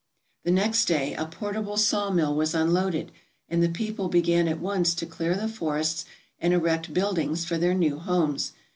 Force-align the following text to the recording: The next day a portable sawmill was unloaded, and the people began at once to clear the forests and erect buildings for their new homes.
The 0.43 0.49
next 0.49 0.85
day 0.85 1.13
a 1.13 1.27
portable 1.27 1.77
sawmill 1.77 2.33
was 2.33 2.55
unloaded, 2.55 3.11
and 3.47 3.61
the 3.61 3.69
people 3.69 4.09
began 4.09 4.47
at 4.47 4.59
once 4.59 4.95
to 4.95 5.05
clear 5.05 5.35
the 5.35 5.47
forests 5.47 6.05
and 6.39 6.55
erect 6.55 6.91
buildings 6.91 7.45
for 7.45 7.59
their 7.59 7.75
new 7.75 7.99
homes. 7.99 8.53